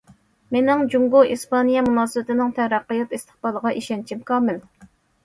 [0.53, 4.59] مېنىڭ جۇڭگو- ئىسپانىيە مۇناسىۋىتىنىڭ تەرەققىيات ئىستىقبالىغا ئىشەنچىم كامىل.